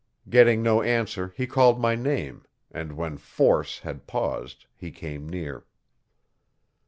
[0.27, 5.67] Getting no answer he called my name, and when Force had paused he came near.